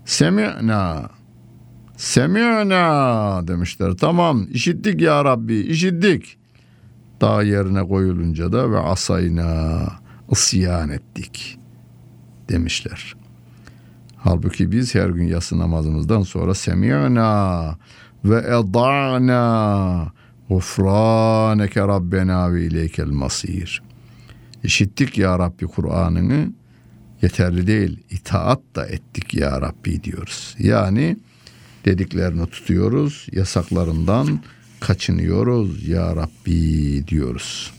Semi'na 0.05 1.09
Semi'na 1.95 3.47
demişler. 3.47 3.93
Tamam 3.93 4.47
işittik 4.51 5.01
ya 5.01 5.25
Rabbi 5.25 5.55
işittik. 5.55 6.37
Dağ 7.21 7.43
yerine 7.43 7.83
koyulunca 7.87 8.51
da 8.51 8.71
ve 8.71 8.79
asayna 8.79 9.79
ısyan 10.31 10.89
ettik 10.89 11.59
demişler. 12.49 13.15
Halbuki 14.15 14.71
biz 14.71 14.95
her 14.95 15.09
gün 15.09 15.27
yatsı 15.27 15.59
namazımızdan 15.59 16.21
sonra 16.21 16.53
semi'na 16.53 17.77
ve 18.25 18.37
eda'na 18.37 20.11
gufraneke 20.49 21.81
rabbena 21.81 22.53
ve 22.53 22.65
ileykel 22.65 23.07
masir. 23.07 23.81
İşittik 24.63 25.17
ya 25.17 25.39
Rabbi 25.39 25.65
Kur'an'ını 25.65 26.53
yeterli 27.21 27.67
değil 27.67 28.03
itaat 28.09 28.61
da 28.75 28.85
ettik 28.85 29.33
ya 29.33 29.61
Rabbi 29.61 30.03
diyoruz. 30.03 30.55
Yani 30.59 31.17
dediklerini 31.85 32.47
tutuyoruz, 32.47 33.27
yasaklarından 33.31 34.39
kaçınıyoruz 34.79 35.87
ya 35.87 36.15
Rabbi 36.15 37.07
diyoruz. 37.07 37.73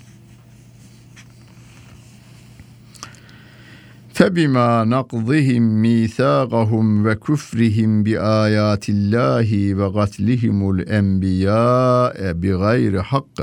فبما 4.18 4.84
نقضهم 4.84 5.82
ميثاقهم 5.82 7.08
وكفرهم 7.08 8.04
بآيات 8.04 8.86
الله 8.90 9.76
وقتلهم 9.76 10.70
الأنبياء 10.70 12.34
بغير 12.34 13.04
حق 13.04 13.38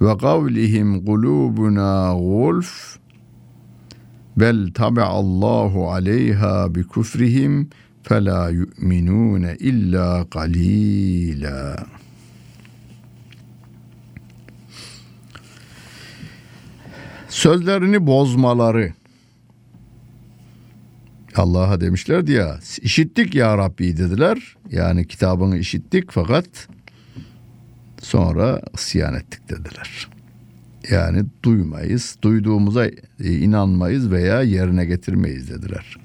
وقولهم 0.00 1.00
قلوبنا 1.06 2.08
غلف 2.18 2.98
بل 4.36 4.72
طبع 4.74 5.20
الله 5.20 5.92
عليها 5.92 6.66
بكفرهم 6.66 7.68
فلا 8.04 8.48
يؤمنون 8.48 9.44
إلا 9.44 10.22
قليلا 10.22 11.86
Sözlerini 17.32 18.06
bozmaları 18.06 18.92
Allah'a 21.37 21.81
demişlerdi 21.81 22.31
ya 22.31 22.59
işittik 22.81 23.35
ya 23.35 23.57
Rabbi 23.57 23.97
dediler. 23.97 24.55
Yani 24.71 25.07
kitabını 25.07 25.57
işittik 25.57 26.11
fakat 26.11 26.45
sonra 28.01 28.61
isyan 28.73 29.13
ettik 29.13 29.49
dediler. 29.49 30.07
Yani 30.91 31.23
duymayız, 31.43 32.17
duyduğumuza 32.21 32.87
e, 32.87 32.93
inanmayız 33.19 34.11
veya 34.11 34.41
yerine 34.41 34.85
getirmeyiz 34.85 35.49
dediler. 35.49 35.97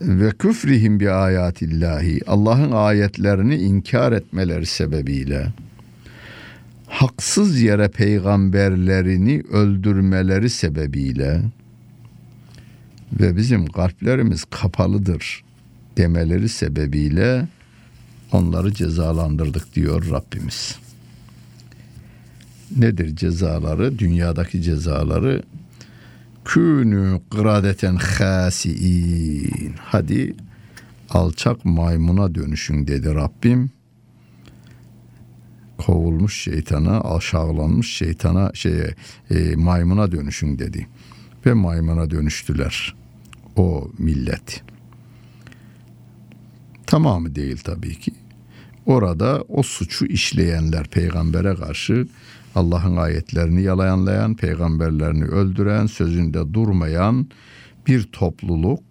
Ve 0.00 0.30
küfrihim 0.30 1.00
bi 1.00 1.10
ayatillahi 1.10 2.20
Allah'ın 2.26 2.72
ayetlerini 2.72 3.56
inkar 3.56 4.12
etmeleri 4.12 4.66
sebebiyle 4.66 5.46
haksız 6.86 7.60
yere 7.60 7.88
peygamberlerini 7.88 9.42
öldürmeleri 9.52 10.50
sebebiyle 10.50 11.42
ve 13.20 13.36
bizim 13.36 13.66
kalplerimiz 13.66 14.44
kapalıdır 14.44 15.44
demeleri 15.96 16.48
sebebiyle 16.48 17.48
onları 18.32 18.74
cezalandırdık 18.74 19.74
diyor 19.74 20.10
Rabbimiz. 20.10 20.78
Nedir 22.76 23.16
cezaları? 23.16 23.98
Dünyadaki 23.98 24.62
cezaları 24.62 25.42
künü 26.44 27.20
kıradeten 27.30 27.96
hasiin. 27.96 29.74
Hadi 29.78 30.34
alçak 31.10 31.64
maymuna 31.64 32.34
dönüşün 32.34 32.86
dedi 32.86 33.14
Rabbim. 33.14 33.70
Kovulmuş 35.78 36.42
şeytana, 36.42 37.00
aşağılanmış 37.00 37.94
şeytana, 37.96 38.50
şeye, 38.54 38.94
e, 39.30 39.56
maymuna 39.56 40.12
dönüşün 40.12 40.58
dedi. 40.58 40.86
Ve 41.46 41.52
maymuna 41.52 42.10
dönüştüler 42.10 43.01
o 43.56 43.90
millet. 43.98 44.62
Tamamı 46.86 47.34
değil 47.34 47.60
tabii 47.64 47.98
ki. 47.98 48.12
Orada 48.86 49.44
o 49.48 49.62
suçu 49.62 50.06
işleyenler 50.06 50.86
peygambere 50.86 51.54
karşı 51.54 52.06
Allah'ın 52.54 52.96
ayetlerini 52.96 53.62
yalayanlayan, 53.62 54.34
peygamberlerini 54.34 55.24
öldüren, 55.24 55.86
sözünde 55.86 56.54
durmayan 56.54 57.26
bir 57.86 58.02
topluluk. 58.02 58.82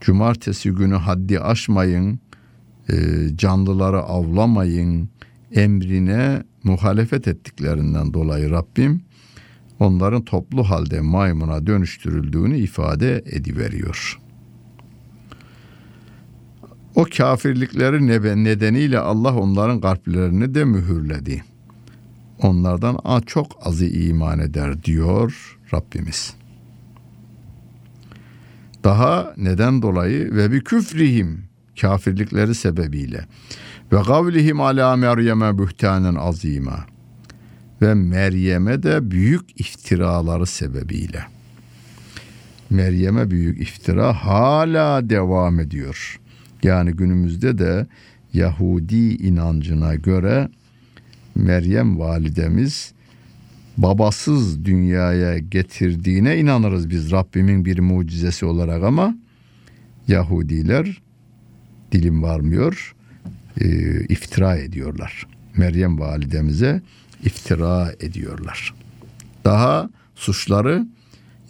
Cumartesi 0.00 0.70
günü 0.70 0.94
haddi 0.94 1.40
aşmayın, 1.40 2.20
e, 2.88 2.94
canlıları 3.36 3.98
avlamayın 3.98 5.08
emrine 5.54 6.42
muhalefet 6.64 7.28
ettiklerinden 7.28 8.14
dolayı 8.14 8.50
Rabbim 8.50 9.02
onların 9.80 10.24
toplu 10.24 10.64
halde 10.70 11.00
maymuna 11.00 11.66
dönüştürüldüğünü 11.66 12.58
ifade 12.58 13.22
ediveriyor. 13.26 14.20
O 16.94 17.06
kafirlikleri 17.16 18.06
nedeniyle 18.44 18.98
Allah 18.98 19.34
onların 19.34 19.80
kalplerini 19.80 20.54
de 20.54 20.64
mühürledi. 20.64 21.44
Onlardan 22.42 22.98
çok 23.26 23.66
azı 23.66 23.86
iman 23.86 24.38
eder 24.38 24.84
diyor 24.84 25.58
Rabbimiz. 25.74 26.34
Daha 28.84 29.34
neden 29.36 29.82
dolayı 29.82 30.34
ve 30.36 30.52
bir 30.52 30.64
küfrihim 30.64 31.44
kafirlikleri 31.80 32.54
sebebiyle 32.54 33.26
ve 33.92 34.02
kavlihim 34.02 34.60
ala 34.60 34.96
Meryem'e 34.96 35.58
bühtanen 35.58 36.14
azima 36.14 36.86
ve 37.82 37.94
Meryem'e 37.94 38.82
de 38.82 39.10
büyük 39.10 39.60
iftiraları 39.60 40.46
sebebiyle. 40.46 41.22
Meryem'e 42.70 43.30
büyük 43.30 43.60
iftira 43.60 44.12
hala 44.12 45.10
devam 45.10 45.60
ediyor. 45.60 46.20
Yani 46.62 46.92
günümüzde 46.92 47.58
de 47.58 47.86
Yahudi 48.32 49.14
inancına 49.14 49.94
göre 49.94 50.48
Meryem 51.34 51.98
validemiz 51.98 52.92
babasız 53.78 54.64
dünyaya 54.64 55.38
getirdiğine 55.38 56.38
inanırız 56.38 56.90
biz 56.90 57.10
Rabbimin 57.10 57.64
bir 57.64 57.78
mucizesi 57.78 58.46
olarak 58.46 58.84
ama 58.84 59.16
Yahudiler 60.08 61.02
dilim 61.92 62.22
varmıyor 62.22 62.94
e, 63.60 63.66
iftira 64.00 64.56
ediyorlar. 64.56 65.26
Meryem 65.56 65.98
validemize 65.98 66.82
iftira 67.24 67.92
ediyorlar. 68.00 68.74
Daha 69.44 69.90
suçları 70.14 70.86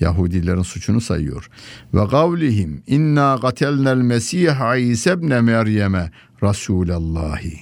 Yahudilerin 0.00 0.62
suçunu 0.62 1.00
sayıyor. 1.00 1.50
Ve 1.94 2.08
kavlihim 2.08 2.82
inna 2.86 3.38
gatelnel 3.42 3.96
mesih 3.96 4.90
İsa 4.90 5.12
ibn 5.12 5.44
Meryem'e 5.44 6.10
Rasulallahi. 6.42 7.60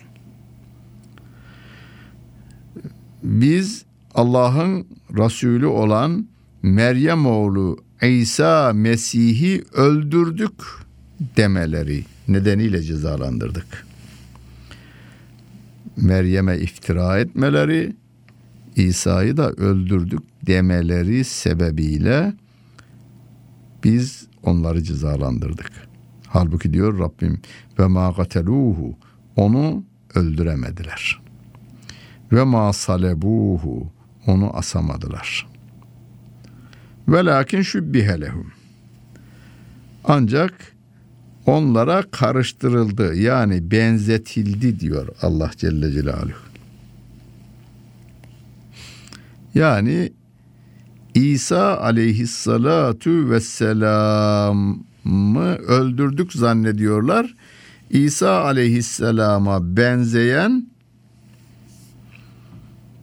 Biz 3.23 3.85
Allah'ın 4.15 4.87
Resulü 5.19 5.67
olan 5.67 6.29
Meryem 6.63 7.27
oğlu 7.27 7.79
İsa 8.03 8.73
Mesih'i 8.73 9.65
öldürdük 9.73 10.63
demeleri 11.37 12.05
nedeniyle 12.29 12.83
cezalandırdık. 12.83 13.88
Meryem'e 16.03 16.59
iftira 16.59 17.19
etmeleri, 17.19 17.97
İsa'yı 18.77 19.37
da 19.37 19.51
öldürdük 19.51 20.21
demeleri 20.47 21.25
sebebiyle 21.25 22.33
biz 23.85 24.27
onları 24.43 24.83
cezalandırdık. 24.83 25.71
Halbuki 26.27 26.73
diyor 26.73 26.99
Rabbim 26.99 27.41
ve 27.79 27.87
ma 27.87 28.11
gateluhu 28.17 28.97
onu 29.37 29.85
öldüremediler. 30.15 31.23
Ve 32.33 32.45
ma 32.45 32.73
salebuhu 32.73 33.93
onu 34.27 34.57
asamadılar. 34.57 35.49
Ve 37.09 37.25
lakin 37.25 37.63
şübbihe 37.63 38.21
lehum. 38.21 38.53
Ancak 40.05 40.78
onlara 41.49 42.03
karıştırıldı 42.11 43.15
yani 43.15 43.71
benzetildi 43.71 44.81
diyor 44.81 45.09
Allah 45.23 45.51
Celle 45.57 45.93
Celaluhu. 45.93 46.49
Yani 49.55 50.13
İsa 51.15 51.79
aleyhissalatu 51.79 53.31
vesselam'ı 53.31 54.77
öldürdük 55.57 56.33
zannediyorlar. 56.33 57.35
İsa 57.91 58.45
aleyhisselama 58.45 59.77
benzeyen 59.77 60.67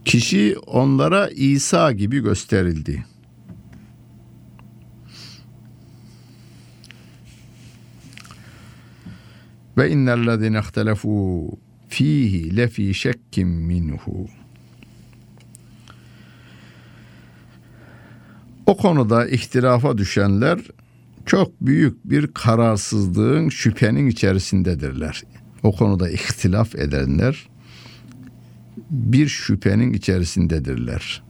kişi 0.04 0.56
onlara 0.66 1.28
İsa 1.28 1.92
gibi 1.92 2.20
gösterildi. 2.20 3.04
Ve 9.76 9.90
innellezine 9.90 10.58
ihtelefu 10.58 11.48
fihi 11.88 12.56
lefi 12.56 12.94
şekkim 12.94 13.48
minhu. 13.48 14.26
O 18.66 18.76
konuda 18.76 19.28
ihtilafa 19.28 19.98
düşenler 19.98 20.60
çok 21.26 21.60
büyük 21.60 22.10
bir 22.10 22.26
kararsızlığın, 22.26 23.48
şüphenin 23.48 24.06
içerisindedirler. 24.06 25.22
O 25.62 25.72
konuda 25.72 26.10
ihtilaf 26.10 26.74
edenler 26.74 27.48
bir 28.90 29.28
şüphenin 29.28 29.92
içerisindedirler. 29.92 31.22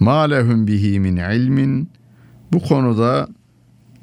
Ma 0.00 0.22
lehum 0.22 0.66
bihi 0.66 1.00
min 1.00 1.16
ilmin 1.16 1.90
bu 2.52 2.60
konuda 2.60 3.28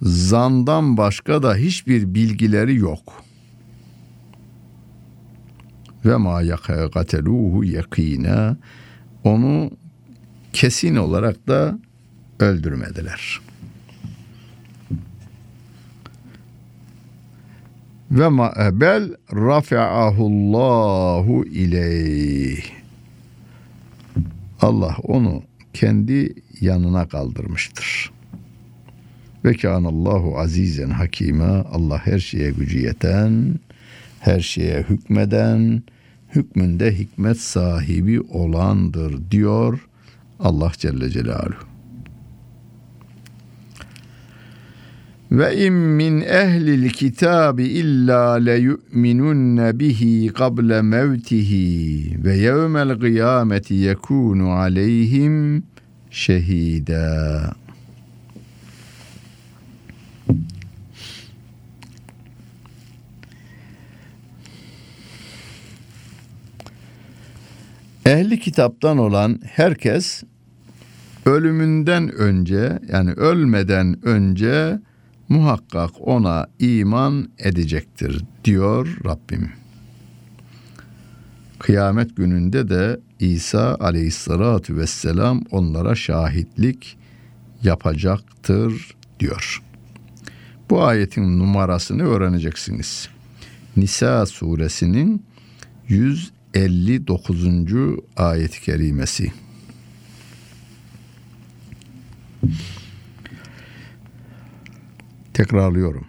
zandan 0.01 0.97
başka 0.97 1.43
da 1.43 1.55
hiçbir 1.55 2.13
bilgileri 2.13 2.75
yok. 2.75 3.23
Ve 6.05 6.15
ma 6.15 6.41
yakateluhu 6.41 7.63
yakina 7.63 8.58
onu 9.23 9.71
kesin 10.53 10.95
olarak 10.95 11.47
da 11.47 11.79
öldürmediler. 12.39 13.41
Ve 18.12 18.27
ma 18.27 18.53
bel 18.71 19.15
rafa'ahullahu 19.34 21.45
ileyh. 21.45 22.65
Allah 24.62 24.95
onu 25.03 25.43
kendi 25.73 26.36
yanına 26.62 27.08
kaldırmıştır. 27.08 28.14
Ve 29.45 29.53
kânallahu 29.53 30.39
azizen 30.39 30.89
hakime. 30.89 31.43
Allah 31.43 31.97
her 32.05 32.19
şeye 32.19 32.51
gücü 32.51 32.79
yeten, 32.79 33.55
her 34.19 34.39
şeye 34.39 34.86
hükmeden, 34.89 35.84
hükmünde 36.36 36.97
hikmet 36.97 37.38
sahibi 37.38 38.21
olandır 38.21 39.31
diyor 39.31 39.88
Allah 40.39 40.71
Celle 40.77 41.10
Celaluhu. 41.10 41.65
Ve 45.31 45.65
in 45.65 45.73
min 45.73 46.21
ehlil 46.21 46.89
kitabi 46.89 47.63
illa 47.63 48.34
le 48.34 48.58
yu'minunne 48.58 49.79
bihi 49.79 50.27
qabla 50.27 50.84
mevtihi 50.84 52.23
ve 52.23 52.38
yevmel 52.38 52.99
kıyameti 52.99 53.73
yekunu 53.73 54.51
aleyhim 54.51 55.63
şehida. 56.12 57.55
Ehli 68.06 68.39
kitaptan 68.39 68.98
olan 68.98 69.39
herkes 69.44 70.24
ölümünden 71.26 72.12
önce 72.12 72.80
yani 72.91 73.12
ölmeden 73.12 74.06
önce 74.06 74.80
muhakkak 75.30 75.89
ona 76.00 76.48
iman 76.60 77.30
edecektir 77.39 78.24
diyor 78.44 78.98
Rabbim. 79.06 79.52
Kıyamet 81.60 82.18
gününde 82.18 82.70
de 82.70 83.00
İsa 83.20 83.78
aleyhissalatu 83.80 84.78
vesselam 84.78 85.41
onlara 85.52 85.96
şahitlik 85.96 86.98
yapacaktır 87.63 88.96
diyor. 89.20 89.63
Bu 90.70 90.84
ayetin 90.84 91.39
numarasını 91.39 92.04
öğreneceksiniz. 92.04 93.10
Nisa 93.78 94.26
suresinin 94.26 95.24
159. 96.56 98.00
ayet-i 98.18 98.62
kerimesi. 98.62 99.32
Tekrarlıyorum. 105.34 106.06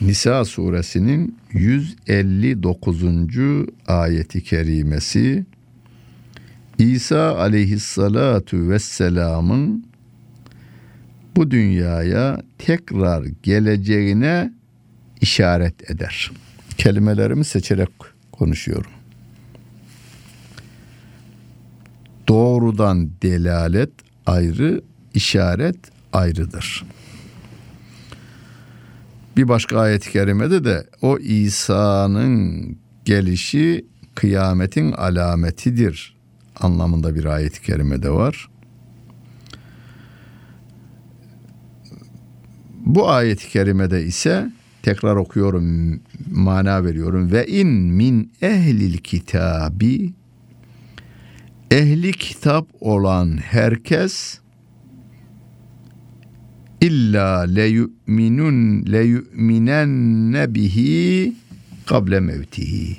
Nisa 0.00 0.44
suresinin 0.44 1.38
159. 1.52 3.02
ayeti 3.86 4.44
kerimesi 4.44 5.44
İsa 6.78 7.38
aleyhissalatu 7.38 8.68
vesselamın 8.68 9.86
bu 11.36 11.50
dünyaya 11.50 12.42
tekrar 12.58 13.24
geleceğine 13.42 14.52
işaret 15.20 15.90
eder. 15.90 16.30
Kelimelerimi 16.78 17.44
seçerek 17.44 17.88
konuşuyorum. 18.32 18.90
Doğrudan 22.28 23.10
delalet 23.22 23.90
ayrı, 24.26 24.82
işaret 25.14 25.76
ayrıdır. 26.12 26.84
Bir 29.36 29.48
başka 29.48 29.80
ayet-i 29.80 30.10
kerimede 30.10 30.64
de 30.64 30.86
o 31.02 31.18
İsa'nın 31.18 32.76
gelişi 33.04 33.86
kıyametin 34.14 34.92
alametidir 34.92 36.16
anlamında 36.60 37.14
bir 37.14 37.24
ayet-i 37.24 37.62
kerimede 37.62 38.10
var. 38.10 38.48
Bu 42.86 43.10
ayet-i 43.10 43.48
kerimede 43.48 44.04
ise 44.04 44.52
tekrar 44.82 45.16
okuyorum, 45.16 46.00
mana 46.30 46.84
veriyorum. 46.84 47.32
Ve 47.32 47.46
in 47.46 47.68
min 47.68 48.32
ehlil 48.42 48.98
kitabi 48.98 50.12
ehli 51.74 52.12
kitap 52.12 52.68
olan 52.80 53.36
herkes 53.36 54.38
illa 56.80 57.40
leyu'minun 57.40 58.86
leyu'minenne 58.92 60.54
bihi 60.54 61.32
kable 61.86 62.20
mevtihi. 62.20 62.96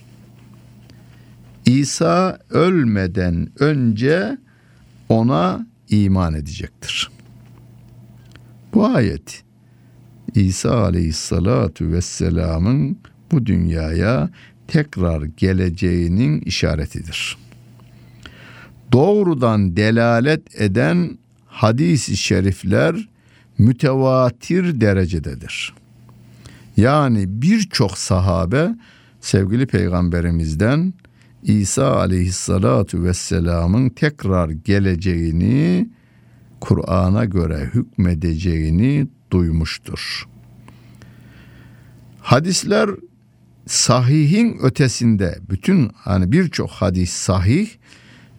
İsa 1.66 2.40
ölmeden 2.50 3.50
önce 3.60 4.38
ona 5.10 5.68
iman 5.90 6.34
edecektir. 6.34 7.12
Bu 8.74 8.86
ayet 8.86 9.44
İsa 10.34 10.84
aleyhissalatu 10.84 11.92
vesselamın 11.92 12.98
bu 13.32 13.46
dünyaya 13.46 14.30
tekrar 14.68 15.24
geleceğinin 15.24 16.42
işaretidir. 16.42 17.45
Doğrudan 18.92 19.78
delalet 19.78 20.62
eden 20.62 21.18
hadis-i 21.48 22.18
şerifler 22.18 23.10
mütevatir 23.58 24.82
derecededir. 24.82 25.74
Yani 26.78 27.26
birçok 27.28 27.98
sahabe 27.98 28.76
sevgili 29.22 29.66
peygamberimizden 29.66 30.94
İsa 31.44 31.98
aleyhissalatu 31.98 33.04
vesselamın 33.04 33.90
tekrar 33.90 34.50
geleceğini 34.50 35.90
Kur'an'a 36.60 37.26
göre 37.26 37.70
hükmedeceğini 37.74 39.08
duymuştur. 39.32 40.28
Hadisler 42.22 42.90
sahihin 43.68 44.58
ötesinde 44.62 45.40
bütün 45.50 45.92
hani 45.96 46.32
birçok 46.32 46.70
hadis 46.70 47.10
sahih 47.10 47.70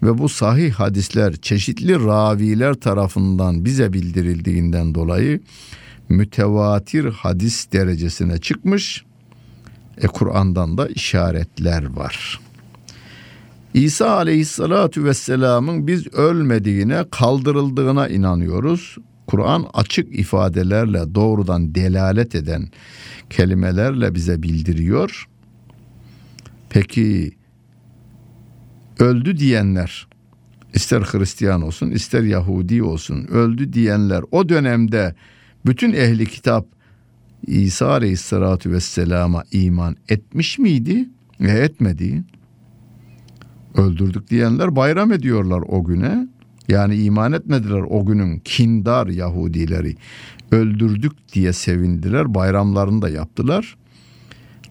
ve 0.03 0.19
bu 0.19 0.29
sahih 0.29 0.73
hadisler 0.73 1.37
çeşitli 1.37 1.95
raviler 1.95 2.75
tarafından 2.75 3.65
bize 3.65 3.93
bildirildiğinden 3.93 4.95
dolayı 4.95 5.41
mütevatir 6.09 7.05
hadis 7.05 7.73
derecesine 7.73 8.39
çıkmış. 8.39 9.05
E 9.99 10.07
Kur'an'dan 10.07 10.79
da 10.79 10.89
işaretler 10.89 11.97
var. 11.97 12.41
İsa 13.75 14.11
aleyhissalatu 14.11 15.05
vesselamın 15.05 15.87
biz 15.87 16.07
ölmediğine 16.15 17.05
kaldırıldığına 17.11 18.09
inanıyoruz. 18.09 18.97
Kur'an 19.27 19.67
açık 19.75 20.19
ifadelerle 20.19 21.15
doğrudan 21.15 21.75
delalet 21.75 22.35
eden 22.35 22.69
kelimelerle 23.31 24.15
bize 24.15 24.43
bildiriyor. 24.43 25.29
Peki 26.71 27.33
öldü 28.99 29.39
diyenler 29.39 30.09
ister 30.75 31.01
Hristiyan 31.01 31.63
olsun 31.63 31.91
ister 31.91 32.23
Yahudi 32.23 32.83
olsun 32.83 33.27
öldü 33.27 33.73
diyenler 33.73 34.23
o 34.31 34.49
dönemde 34.49 35.15
bütün 35.67 35.93
ehli 35.93 36.27
kitap 36.27 36.67
İsa 37.47 37.91
Aleyhisselatü 37.91 38.73
Vesselam'a 38.73 39.45
iman 39.53 39.97
etmiş 40.09 40.59
miydi? 40.59 41.09
E 41.41 41.49
etmedi. 41.49 42.25
Öldürdük 43.77 44.31
diyenler 44.31 44.77
bayram 44.77 45.13
ediyorlar 45.13 45.63
o 45.69 45.85
güne. 45.85 46.29
Yani 46.69 46.97
iman 46.97 47.33
etmediler 47.33 47.85
o 47.91 48.07
günün 48.07 48.39
kindar 48.39 49.07
Yahudileri. 49.07 49.97
Öldürdük 50.51 51.13
diye 51.33 51.53
sevindiler. 51.53 52.35
Bayramlarını 52.35 53.03
da 53.03 53.09
yaptılar. 53.09 53.77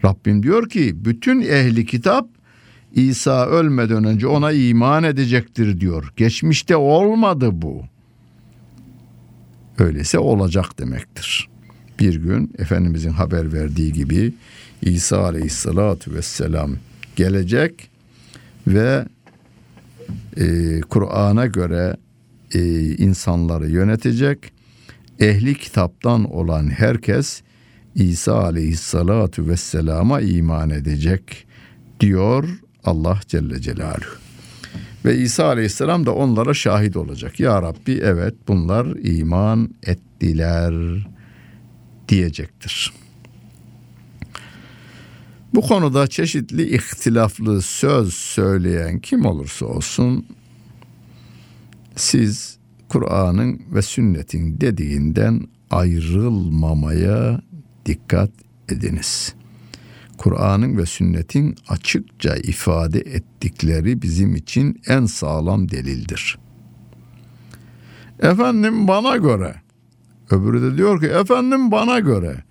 Rabbim 0.05 0.43
diyor 0.43 0.69
ki 0.69 1.05
bütün 1.05 1.41
ehli 1.41 1.85
kitap 1.85 2.34
İsa 2.95 3.45
ölmeden 3.45 4.03
önce 4.03 4.27
ona 4.27 4.51
iman 4.51 5.03
edecektir 5.03 5.79
diyor. 5.79 6.13
Geçmişte 6.17 6.75
olmadı 6.75 7.49
bu. 7.53 7.81
Öyleyse 9.77 10.19
olacak 10.19 10.79
demektir. 10.79 11.49
Bir 11.99 12.15
gün 12.15 12.53
Efendimizin 12.57 13.09
haber 13.09 13.53
verdiği 13.53 13.93
gibi 13.93 14.33
İsa 14.81 15.23
aleyhissalatu 15.23 16.13
vesselam 16.13 16.71
gelecek 17.15 17.89
ve 18.67 19.05
e, 20.37 20.79
Kur'an'a 20.81 21.45
göre 21.45 21.97
e, 22.53 22.81
insanları 22.95 23.69
yönetecek. 23.69 24.51
Ehli 25.19 25.55
kitaptan 25.55 26.33
olan 26.33 26.69
herkes 26.69 27.41
İsa 27.95 28.43
aleyhissalatu 28.43 29.47
vesselama 29.47 30.21
iman 30.21 30.69
edecek 30.69 31.47
diyor 31.99 32.49
Allah 32.85 33.19
Celle 33.27 33.61
Celaluhu. 33.61 34.25
Ve 35.05 35.17
İsa 35.17 35.45
aleyhisselam 35.45 36.05
da 36.05 36.15
onlara 36.15 36.53
şahit 36.53 36.97
olacak. 36.97 37.39
Ya 37.39 37.61
Rabbi 37.61 37.99
evet 38.03 38.35
bunlar 38.47 38.85
iman 38.85 39.69
ettiler 39.83 40.73
diyecektir. 42.09 42.93
Bu 45.53 45.61
konuda 45.61 46.07
çeşitli 46.07 46.75
ihtilaflı 46.75 47.61
söz 47.61 48.13
söyleyen 48.13 48.99
kim 48.99 49.25
olursa 49.25 49.65
olsun 49.65 50.25
siz 51.95 52.57
Kur'an'ın 52.89 53.61
ve 53.73 53.81
sünnetin 53.81 54.61
dediğinden 54.61 55.41
ayrılmamaya 55.69 57.41
dikkat 57.85 58.31
ediniz. 58.69 59.35
Kur'an'ın 60.17 60.77
ve 60.77 60.85
sünnetin 60.85 61.55
açıkça 61.67 62.35
ifade 62.35 62.99
ettikleri 62.99 64.01
bizim 64.01 64.35
için 64.35 64.81
en 64.87 65.05
sağlam 65.05 65.71
delildir. 65.71 66.37
Efendim 68.19 68.87
bana 68.87 69.17
göre, 69.17 69.55
öbürü 70.29 70.61
de 70.61 70.77
diyor 70.77 71.01
ki 71.01 71.07
efendim 71.07 71.71
bana 71.71 71.99
göre. 71.99 72.43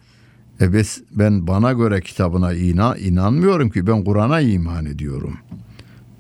E 0.61 0.85
ben 1.11 1.47
bana 1.47 1.73
göre 1.73 2.01
kitabına 2.01 2.53
ina, 2.53 2.97
inanmıyorum 2.97 3.71
ki 3.71 3.87
ben 3.87 4.05
Kur'an'a 4.05 4.41
iman 4.41 4.87
ediyorum. 4.87 5.39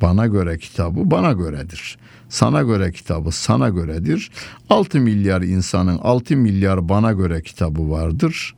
Bana 0.02 0.26
göre 0.26 0.58
kitabı 0.58 1.10
bana 1.10 1.32
göredir. 1.32 1.98
Sana 2.28 2.62
göre 2.62 2.92
kitabı 2.92 3.32
sana 3.32 3.68
göredir. 3.68 4.30
6 4.70 5.00
milyar 5.00 5.42
insanın 5.42 5.98
6 5.98 6.36
milyar 6.36 6.88
bana 6.88 7.12
göre 7.12 7.42
kitabı 7.42 7.90
vardır. 7.90 8.54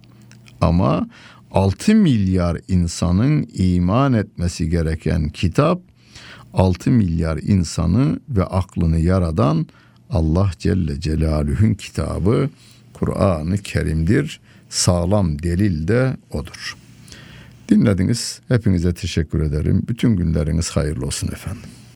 Ama 0.61 1.09
6 1.57 1.95
milyar 1.95 2.61
insanın 2.69 3.49
iman 3.55 4.13
etmesi 4.13 4.71
gereken 4.71 5.29
kitap 5.29 5.81
6 6.55 6.91
milyar 6.91 7.37
insanı 7.37 8.21
ve 8.29 8.45
aklını 8.45 8.99
yaradan 8.99 9.67
Allah 10.11 10.51
Celle 10.59 11.01
Celaluhu'nun 11.01 11.75
kitabı 11.75 12.51
Kur'an-ı 12.93 13.59
Kerim'dir 13.59 14.41
sağlam 14.69 15.43
delil 15.43 15.89
de 15.89 16.17
odur. 16.31 16.77
Dinlediniz. 17.69 18.41
Hepinize 18.49 18.95
teşekkür 18.95 19.41
ederim. 19.41 19.83
Bütün 19.89 20.17
günleriniz 20.17 20.71
hayırlı 20.71 21.07
olsun 21.07 21.29
efendim. 21.29 21.71